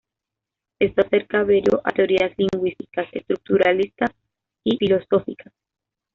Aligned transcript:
Esto 0.79 1.03
acerca 1.05 1.41
a 1.41 1.43
Berio 1.43 1.79
a 1.83 1.91
teorías 1.91 2.31
lingüísticas, 2.35 3.07
estructuralistas 3.13 4.09
y 4.63 4.75
filosóficas. 4.77 5.53